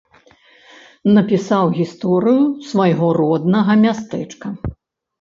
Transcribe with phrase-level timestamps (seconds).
[1.17, 4.47] Напісаў гісторыю свайго роднага мястэчка.